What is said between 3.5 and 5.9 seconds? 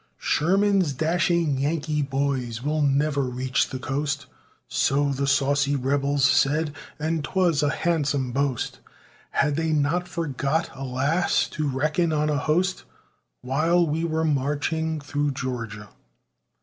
the coast!" So the saucy